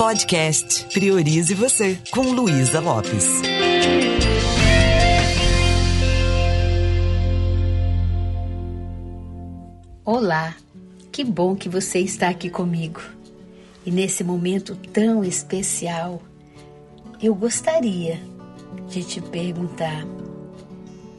[0.00, 3.42] Podcast Priorize Você, com Luísa Lopes.
[10.02, 10.56] Olá,
[11.12, 13.02] que bom que você está aqui comigo.
[13.84, 16.22] E nesse momento tão especial,
[17.22, 18.18] eu gostaria
[18.88, 20.06] de te perguntar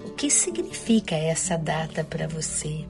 [0.04, 2.84] o que significa essa data para você?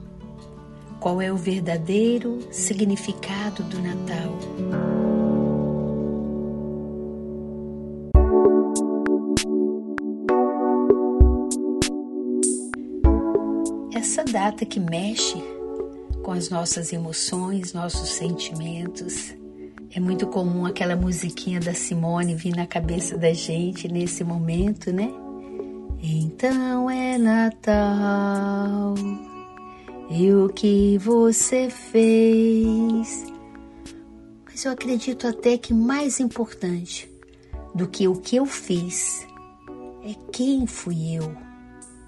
[0.98, 5.01] Qual é o verdadeiro significado do Natal?
[14.32, 15.36] Data que mexe
[16.24, 19.34] com as nossas emoções, nossos sentimentos.
[19.94, 25.12] É muito comum aquela musiquinha da Simone vir na cabeça da gente nesse momento, né?
[26.02, 28.94] Então é Natal
[30.10, 33.26] e o que você fez.
[34.46, 37.10] Mas eu acredito até que mais importante
[37.74, 39.26] do que o que eu fiz
[40.02, 41.36] é quem fui eu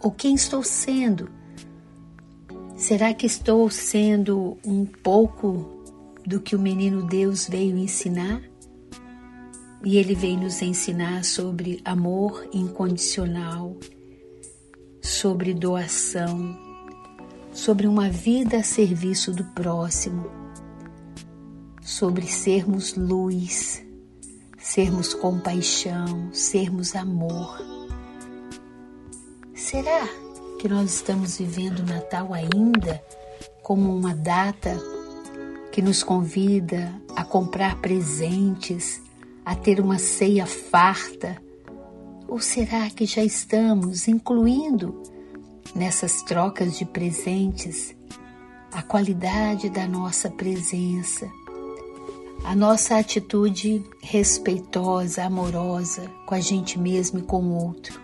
[0.00, 1.43] ou quem estou sendo.
[2.86, 5.82] Será que estou sendo um pouco
[6.26, 8.42] do que o menino Deus veio ensinar?
[9.82, 13.74] E ele veio nos ensinar sobre amor incondicional,
[15.00, 16.58] sobre doação,
[17.54, 20.30] sobre uma vida a serviço do próximo,
[21.80, 23.82] sobre sermos luz,
[24.58, 27.58] sermos compaixão, sermos amor.
[29.54, 30.06] Será
[30.64, 32.98] que nós estamos vivendo o Natal ainda
[33.62, 34.74] como uma data
[35.70, 38.98] que nos convida a comprar presentes,
[39.44, 41.36] a ter uma ceia farta?
[42.26, 45.02] Ou será que já estamos incluindo
[45.74, 47.94] nessas trocas de presentes
[48.72, 51.30] a qualidade da nossa presença,
[52.42, 58.03] a nossa atitude respeitosa, amorosa com a gente mesmo e com o outro?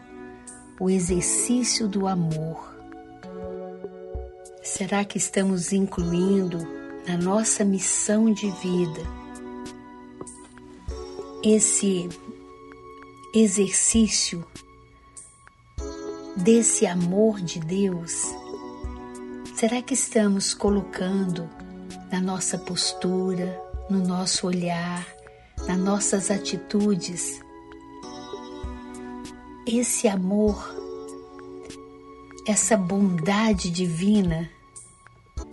[0.81, 2.75] O exercício do amor.
[4.63, 6.59] Será que estamos incluindo
[7.07, 9.03] na nossa missão de vida
[11.45, 12.09] esse
[13.35, 14.43] exercício
[16.35, 18.25] desse amor de Deus?
[19.55, 21.47] Será que estamos colocando
[22.11, 25.07] na nossa postura, no nosso olhar,
[25.67, 27.43] nas nossas atitudes,
[29.67, 30.75] esse amor,
[32.47, 34.51] essa bondade divina,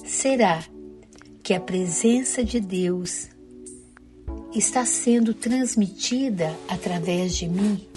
[0.05, 0.63] será
[1.43, 3.29] que a presença de Deus
[4.53, 7.87] está sendo transmitida através de mim?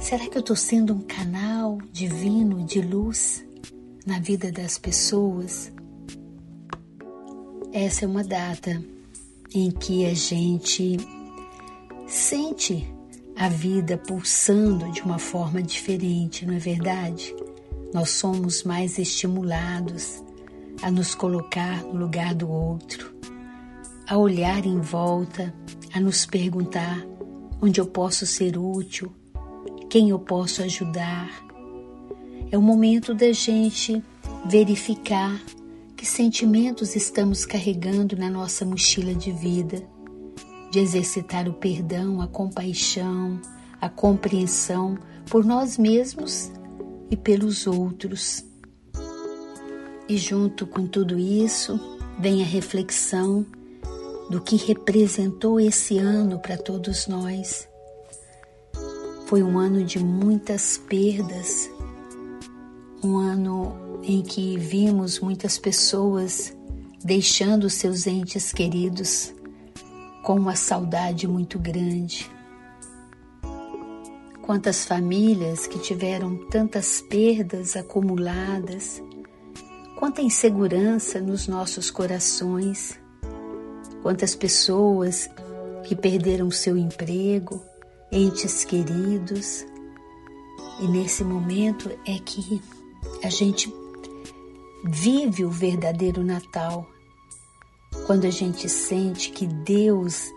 [0.00, 3.44] Será que eu estou sendo um canal divino de luz
[4.04, 5.72] na vida das pessoas?
[7.72, 8.82] Essa é uma data
[9.54, 10.96] em que a gente
[12.06, 12.95] sente
[13.36, 17.34] a vida pulsando de uma forma diferente, não é verdade?
[17.92, 20.22] Nós somos mais estimulados
[20.82, 23.14] a nos colocar no lugar do outro,
[24.08, 25.54] a olhar em volta,
[25.92, 27.06] a nos perguntar
[27.60, 29.12] onde eu posso ser útil,
[29.90, 31.30] quem eu posso ajudar.
[32.50, 34.02] É o momento da gente
[34.46, 35.38] verificar
[35.94, 39.95] que sentimentos estamos carregando na nossa mochila de vida
[40.76, 43.40] de exercitar o perdão, a compaixão,
[43.80, 44.98] a compreensão
[45.30, 46.52] por nós mesmos
[47.10, 48.44] e pelos outros.
[50.06, 51.80] E junto com tudo isso,
[52.18, 53.46] vem a reflexão
[54.28, 57.66] do que representou esse ano para todos nós.
[59.24, 61.70] Foi um ano de muitas perdas,
[63.02, 66.54] um ano em que vimos muitas pessoas
[67.02, 69.34] deixando seus entes queridos
[70.26, 72.28] com uma saudade muito grande.
[74.42, 79.00] Quantas famílias que tiveram tantas perdas acumuladas,
[79.96, 82.98] quanta insegurança nos nossos corações,
[84.02, 85.30] quantas pessoas
[85.84, 87.62] que perderam seu emprego,
[88.10, 89.64] entes queridos.
[90.80, 92.60] E nesse momento é que
[93.22, 93.72] a gente
[94.84, 96.84] vive o verdadeiro Natal
[98.06, 100.32] quando a gente sente que Deus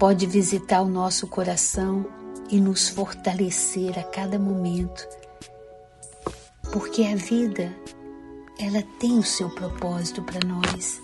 [0.00, 2.04] pode visitar o nosso coração
[2.50, 5.06] e nos fortalecer a cada momento.
[6.72, 7.74] Porque a vida,
[8.58, 11.00] ela tem o seu propósito para nós.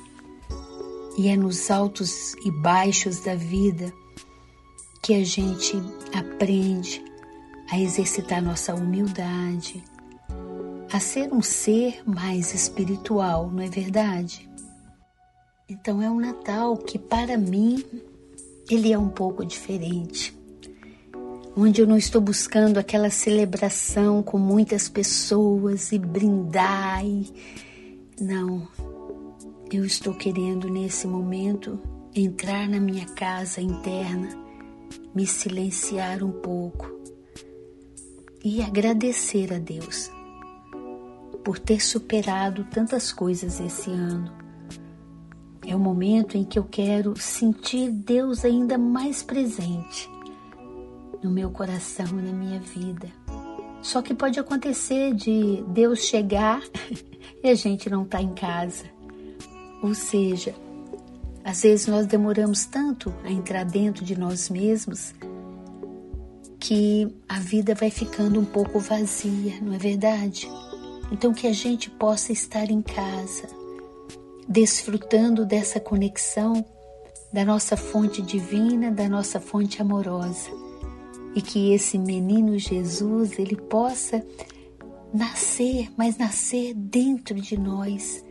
[1.16, 3.92] E é nos altos e baixos da vida
[5.00, 5.80] que a gente
[6.12, 7.04] aprende
[7.70, 9.84] a exercitar nossa humildade,
[10.92, 14.53] a ser um ser mais espiritual, não é verdade?
[15.66, 17.82] Então é um Natal que para mim
[18.68, 20.38] ele é um pouco diferente.
[21.56, 27.04] Onde eu não estou buscando aquela celebração com muitas pessoas e brindar.
[27.06, 27.32] E...
[28.20, 28.68] Não,
[29.72, 31.80] eu estou querendo nesse momento
[32.14, 34.28] entrar na minha casa interna,
[35.14, 36.92] me silenciar um pouco
[38.44, 40.10] e agradecer a Deus
[41.42, 44.43] por ter superado tantas coisas esse ano.
[45.66, 50.10] É o momento em que eu quero sentir Deus ainda mais presente
[51.22, 53.08] no meu coração e na minha vida.
[53.80, 56.62] Só que pode acontecer de Deus chegar
[57.42, 58.84] e a gente não está em casa.
[59.82, 60.54] Ou seja,
[61.42, 65.14] às vezes nós demoramos tanto a entrar dentro de nós mesmos
[66.58, 70.48] que a vida vai ficando um pouco vazia, não é verdade?
[71.12, 73.46] Então que a gente possa estar em casa,
[74.48, 76.64] desfrutando dessa conexão
[77.32, 80.50] da nossa fonte divina, da nossa fonte amorosa,
[81.34, 84.24] e que esse menino Jesus ele possa
[85.12, 88.24] nascer, mas nascer dentro de nós,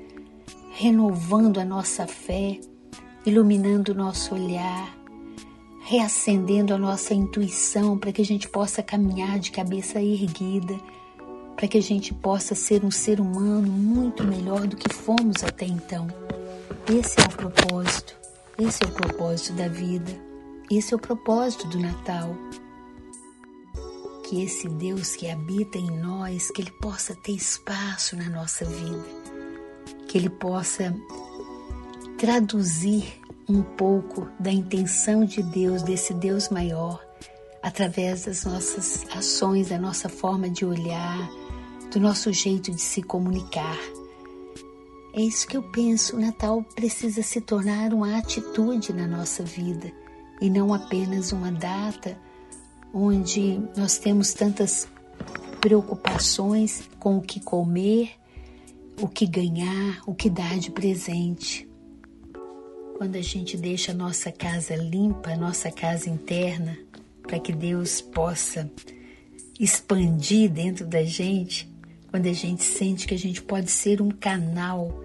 [0.72, 2.60] renovando a nossa fé,
[3.26, 4.98] iluminando o nosso olhar,
[5.82, 10.80] reacendendo a nossa intuição para que a gente possa caminhar de cabeça erguida,
[11.64, 15.66] para que a gente possa ser um ser humano muito melhor do que fomos até
[15.66, 16.08] então.
[16.94, 18.14] Esse é o propósito,
[18.60, 20.12] esse é o propósito da vida,
[20.70, 22.36] esse é o propósito do Natal.
[24.26, 29.06] Que esse Deus que habita em nós, que ele possa ter espaço na nossa vida,
[30.10, 30.94] que ele possa
[32.18, 33.06] traduzir
[33.48, 37.02] um pouco da intenção de Deus, desse Deus maior,
[37.62, 41.30] através das nossas ações, da nossa forma de olhar,
[41.94, 43.78] do nosso jeito de se comunicar.
[45.14, 46.18] É isso que eu penso.
[46.18, 49.92] O Natal precisa se tornar uma atitude na nossa vida
[50.42, 52.18] e não apenas uma data
[52.92, 54.88] onde nós temos tantas
[55.62, 58.12] preocupações com o que comer,
[59.00, 61.70] o que ganhar, o que dar de presente.
[62.98, 66.78] Quando a gente deixa a nossa casa limpa, a nossa casa interna,
[67.22, 68.70] para que Deus possa
[69.60, 71.73] expandir dentro da gente,
[72.14, 75.04] quando a gente sente que a gente pode ser um canal,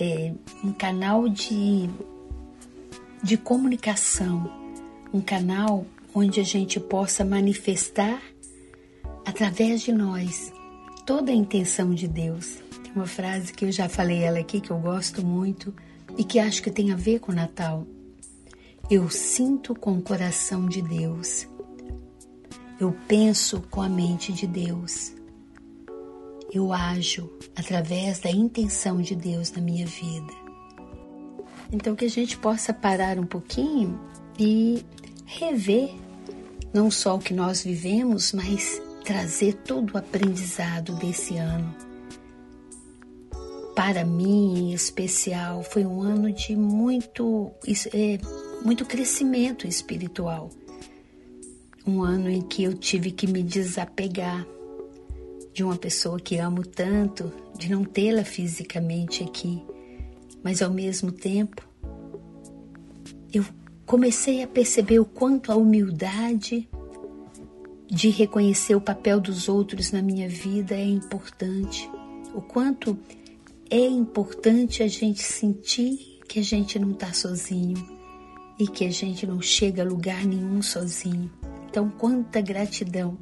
[0.00, 0.32] é,
[0.64, 1.90] um canal de,
[3.22, 4.50] de comunicação,
[5.12, 5.84] um canal
[6.14, 8.22] onde a gente possa manifestar
[9.26, 10.50] através de nós
[11.04, 12.56] toda a intenção de Deus.
[12.82, 15.74] Tem uma frase que eu já falei ela aqui que eu gosto muito
[16.16, 17.86] e que acho que tem a ver com o Natal.
[18.90, 21.46] Eu sinto com o coração de Deus.
[22.80, 25.17] Eu penso com a mente de Deus.
[26.52, 30.32] Eu ajo através da intenção de Deus na minha vida.
[31.72, 34.00] Então que a gente possa parar um pouquinho
[34.38, 34.84] e
[35.26, 35.90] rever
[36.72, 41.88] não só o que nós vivemos, mas trazer todo o aprendizado desse ano
[43.78, 47.52] para mim em especial foi um ano de muito,
[47.94, 48.18] é,
[48.64, 50.50] muito crescimento espiritual.
[51.86, 54.44] Um ano em que eu tive que me desapegar
[55.58, 59.60] de uma pessoa que amo tanto, de não tê-la fisicamente aqui,
[60.40, 61.68] mas ao mesmo tempo
[63.34, 63.44] eu
[63.84, 66.68] comecei a perceber o quanto a humildade
[67.88, 71.90] de reconhecer o papel dos outros na minha vida é importante,
[72.32, 72.96] o quanto
[73.68, 77.84] é importante a gente sentir que a gente não está sozinho
[78.60, 81.28] e que a gente não chega a lugar nenhum sozinho.
[81.68, 83.18] Então, quanta gratidão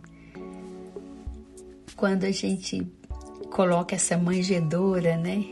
[1.96, 2.86] quando a gente
[3.50, 5.44] coloca essa manjedora, né?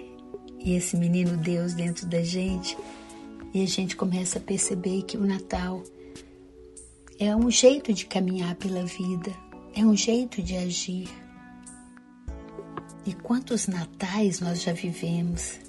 [0.60, 2.76] E esse menino Deus dentro da gente,
[3.52, 5.82] e a gente começa a perceber que o Natal
[7.18, 9.32] é um jeito de caminhar pela vida,
[9.74, 11.08] é um jeito de agir
[13.06, 15.60] e quantos natais nós já vivemos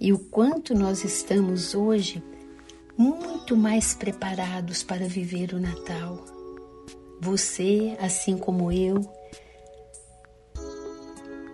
[0.00, 2.22] e o quanto nós estamos hoje
[2.96, 6.24] muito mais preparados para viver o Natal.
[7.20, 9.00] Você, assim como eu,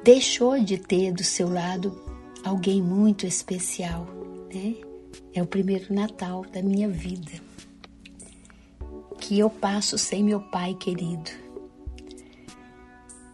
[0.09, 1.95] deixou de ter do seu lado
[2.43, 4.07] alguém muito especial,
[4.51, 4.75] né?
[5.35, 7.33] É o primeiro Natal da minha vida
[9.21, 11.31] que eu passo sem meu pai querido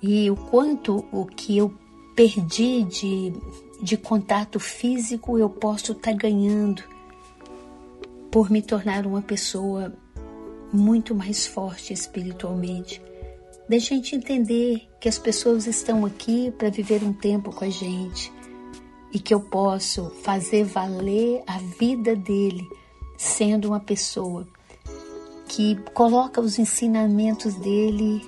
[0.03, 1.73] e o quanto o que eu
[2.17, 3.33] perdi de,
[3.81, 6.83] de contato físico eu posso estar tá ganhando
[8.33, 9.95] por me tornar uma pessoa
[10.73, 13.01] muito mais forte espiritualmente.
[13.69, 18.31] Da gente entender que as pessoas estão aqui para viver um tempo com a gente
[19.13, 22.67] e que eu posso fazer valer a vida dele
[23.17, 24.47] sendo uma pessoa
[25.49, 28.21] que coloca os ensinamentos dele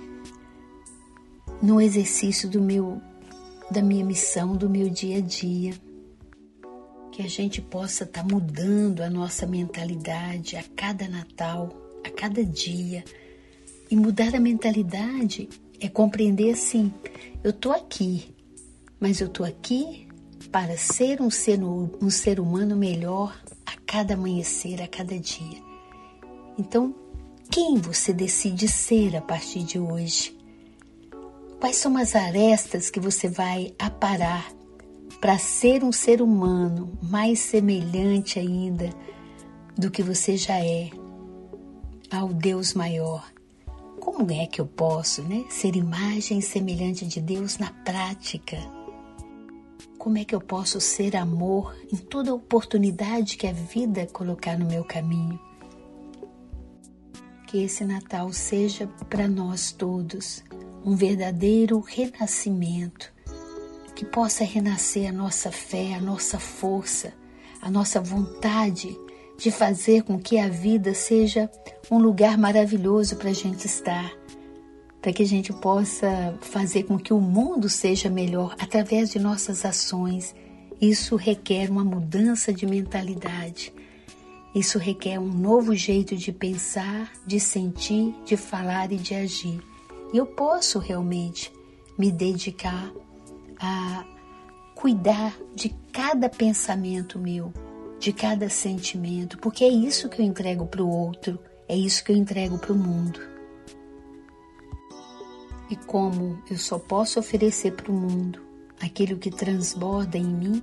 [1.61, 3.01] no exercício do meu
[3.71, 5.75] da minha missão, do meu dia a dia.
[7.11, 11.71] Que a gente possa estar tá mudando a nossa mentalidade a cada Natal,
[12.05, 13.05] a cada dia.
[13.91, 15.49] E mudar a mentalidade
[15.81, 16.93] é compreender assim:
[17.43, 18.35] eu estou aqui,
[18.99, 20.09] mas eu estou aqui
[20.51, 25.63] para ser um ser, um ser humano melhor a cada amanhecer, a cada dia.
[26.59, 26.95] Então,
[27.51, 30.37] quem você decide ser a partir de hoje?
[31.61, 34.51] Quais são as arestas que você vai aparar
[35.21, 38.91] para ser um ser humano mais semelhante ainda
[39.77, 40.91] do que você já é
[42.11, 43.36] ao Deus maior?
[44.17, 48.57] Como é que eu posso né, ser imagem semelhante de Deus na prática?
[49.99, 54.65] Como é que eu posso ser amor em toda oportunidade que a vida colocar no
[54.65, 55.39] meu caminho?
[57.47, 60.43] Que esse Natal seja para nós todos
[60.83, 63.13] um verdadeiro renascimento,
[63.95, 67.13] que possa renascer a nossa fé, a nossa força,
[67.61, 68.99] a nossa vontade
[69.37, 71.51] de fazer com que a vida seja
[71.91, 74.13] um lugar maravilhoso para a gente estar,
[75.01, 79.65] para que a gente possa fazer com que o mundo seja melhor através de nossas
[79.65, 80.35] ações.
[80.81, 83.73] Isso requer uma mudança de mentalidade.
[84.55, 89.61] Isso requer um novo jeito de pensar, de sentir, de falar e de agir
[90.13, 91.53] eu posso realmente
[91.99, 92.93] me dedicar
[93.59, 94.05] a
[94.75, 97.53] cuidar de cada pensamento meu,
[97.99, 101.39] de cada sentimento, porque é isso que eu entrego para o outro,
[101.69, 103.21] é isso que eu entrego para o mundo.
[105.71, 108.41] E como eu só posso oferecer para o mundo
[108.81, 110.63] aquilo que transborda em mim,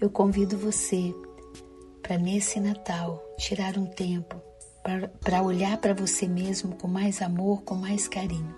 [0.00, 1.14] eu convido você
[2.02, 4.40] para nesse Natal tirar um tempo
[5.20, 8.54] para olhar para você mesmo com mais amor, com mais carinho.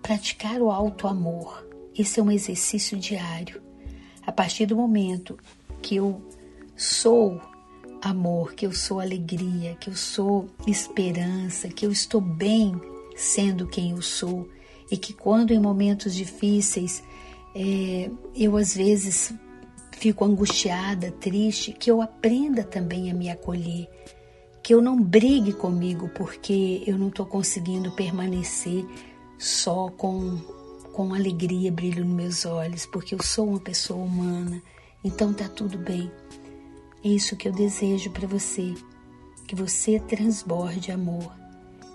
[0.00, 1.66] Praticar o alto amor.
[1.96, 3.60] Esse é um exercício diário.
[4.24, 5.36] A partir do momento
[5.82, 6.22] que eu
[6.80, 7.38] sou
[8.00, 12.72] amor, que eu sou alegria, que eu sou esperança, que eu estou bem
[13.14, 14.48] sendo quem eu sou.
[14.90, 17.04] E que quando em momentos difíceis
[17.54, 19.34] é, eu às vezes
[19.92, 23.86] fico angustiada, triste, que eu aprenda também a me acolher.
[24.62, 28.86] Que eu não brigue comigo porque eu não estou conseguindo permanecer
[29.38, 30.38] só com,
[30.94, 34.62] com alegria, brilho nos meus olhos, porque eu sou uma pessoa humana,
[35.04, 36.10] então tá tudo bem.
[37.02, 38.74] É isso que eu desejo para você,
[39.46, 41.32] que você transborde amor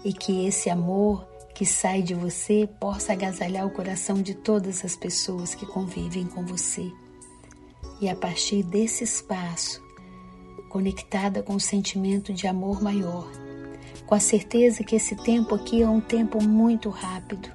[0.03, 4.95] e que esse amor que sai de você possa agasalhar o coração de todas as
[4.95, 6.91] pessoas que convivem com você.
[8.01, 9.81] E a partir desse espaço,
[10.69, 13.31] conectada com o sentimento de amor maior,
[14.05, 17.49] com a certeza que esse tempo aqui é um tempo muito rápido.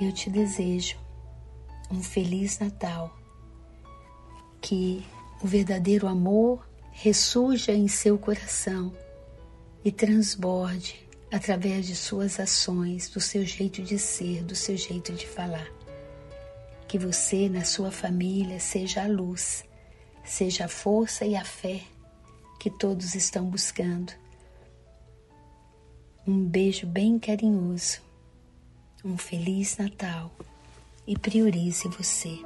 [0.00, 0.96] Eu te desejo
[1.90, 3.16] um feliz Natal,
[4.60, 5.04] que
[5.42, 8.92] o verdadeiro amor ressurja em seu coração
[9.84, 15.26] e transborde através de suas ações, do seu jeito de ser, do seu jeito de
[15.26, 15.68] falar.
[16.86, 19.64] Que você, na sua família, seja a luz,
[20.24, 21.82] seja a força e a fé
[22.60, 24.12] que todos estão buscando.
[26.26, 28.00] Um beijo bem carinhoso,
[29.04, 30.30] um feliz Natal
[31.06, 32.38] e priorize você.